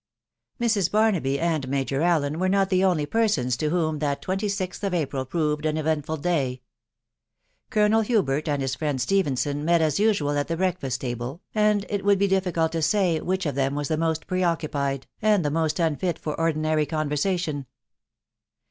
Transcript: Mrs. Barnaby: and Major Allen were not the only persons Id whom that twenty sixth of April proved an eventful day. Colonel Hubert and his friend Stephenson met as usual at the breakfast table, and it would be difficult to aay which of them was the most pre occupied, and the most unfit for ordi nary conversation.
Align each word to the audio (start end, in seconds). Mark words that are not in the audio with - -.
Mrs. 0.59 0.89
Barnaby: 0.91 1.39
and 1.39 1.67
Major 1.67 2.01
Allen 2.01 2.39
were 2.39 2.49
not 2.49 2.71
the 2.71 2.83
only 2.83 3.05
persons 3.05 3.55
Id 3.61 3.69
whom 3.69 3.99
that 3.99 4.19
twenty 4.19 4.49
sixth 4.49 4.83
of 4.83 4.95
April 4.95 5.25
proved 5.25 5.63
an 5.63 5.77
eventful 5.77 6.17
day. 6.17 6.63
Colonel 7.69 8.01
Hubert 8.01 8.49
and 8.49 8.63
his 8.63 8.73
friend 8.73 8.99
Stephenson 8.99 9.63
met 9.63 9.79
as 9.79 9.99
usual 9.99 10.31
at 10.39 10.47
the 10.47 10.57
breakfast 10.57 11.01
table, 11.01 11.43
and 11.53 11.85
it 11.87 12.03
would 12.03 12.17
be 12.17 12.27
difficult 12.27 12.71
to 12.71 12.79
aay 12.79 13.21
which 13.21 13.45
of 13.45 13.53
them 13.53 13.75
was 13.75 13.89
the 13.89 13.95
most 13.97 14.25
pre 14.25 14.41
occupied, 14.43 15.05
and 15.21 15.45
the 15.45 15.51
most 15.51 15.79
unfit 15.79 16.17
for 16.17 16.35
ordi 16.35 16.55
nary 16.55 16.87
conversation. 16.87 17.67